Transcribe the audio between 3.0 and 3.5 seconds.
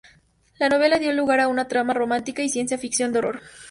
de horror.